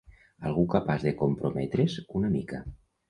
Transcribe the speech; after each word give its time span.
Algú 0.51 0.63
capaç 0.71 1.05
de 1.07 1.13
comprometre's 1.19 1.99
una 2.21 2.33
mica. 2.39 2.65